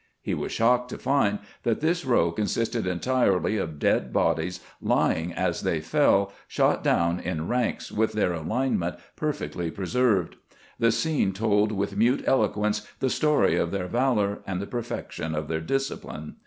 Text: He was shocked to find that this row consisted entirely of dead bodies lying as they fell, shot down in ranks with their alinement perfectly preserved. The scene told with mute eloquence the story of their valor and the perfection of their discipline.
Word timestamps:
He 0.19 0.33
was 0.33 0.51
shocked 0.51 0.89
to 0.89 0.97
find 0.97 1.37
that 1.61 1.79
this 1.79 2.03
row 2.03 2.31
consisted 2.31 2.87
entirely 2.87 3.57
of 3.57 3.77
dead 3.77 4.11
bodies 4.11 4.59
lying 4.81 5.31
as 5.31 5.61
they 5.61 5.79
fell, 5.79 6.33
shot 6.47 6.83
down 6.83 7.19
in 7.19 7.47
ranks 7.47 7.91
with 7.91 8.13
their 8.13 8.31
alinement 8.31 8.97
perfectly 9.15 9.69
preserved. 9.69 10.37
The 10.79 10.91
scene 10.91 11.33
told 11.33 11.71
with 11.71 11.97
mute 11.97 12.23
eloquence 12.25 12.81
the 12.99 13.11
story 13.11 13.57
of 13.57 13.69
their 13.69 13.85
valor 13.87 14.39
and 14.47 14.59
the 14.59 14.65
perfection 14.65 15.35
of 15.35 15.47
their 15.47 15.61
discipline. 15.61 16.37